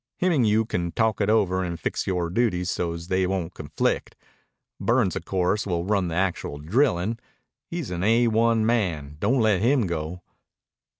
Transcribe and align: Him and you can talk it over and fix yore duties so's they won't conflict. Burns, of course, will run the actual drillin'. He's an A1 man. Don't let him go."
Him 0.17 0.31
and 0.31 0.47
you 0.47 0.65
can 0.65 0.91
talk 0.93 1.21
it 1.21 1.29
over 1.29 1.63
and 1.63 1.79
fix 1.79 2.07
yore 2.07 2.31
duties 2.31 2.71
so's 2.71 3.07
they 3.07 3.27
won't 3.27 3.53
conflict. 3.53 4.15
Burns, 4.79 5.15
of 5.15 5.25
course, 5.25 5.67
will 5.67 5.85
run 5.85 6.07
the 6.07 6.15
actual 6.15 6.57
drillin'. 6.57 7.19
He's 7.67 7.91
an 7.91 8.01
A1 8.01 8.61
man. 8.63 9.17
Don't 9.19 9.41
let 9.41 9.61
him 9.61 9.85
go." 9.85 10.23